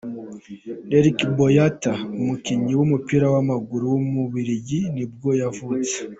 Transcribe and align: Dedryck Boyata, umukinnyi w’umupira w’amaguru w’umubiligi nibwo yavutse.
Dedryck 0.89 1.19
Boyata, 1.37 1.93
umukinnyi 2.19 2.73
w’umupira 2.75 3.25
w’amaguru 3.33 3.83
w’umubiligi 3.93 4.79
nibwo 4.95 5.29
yavutse. 5.41 5.97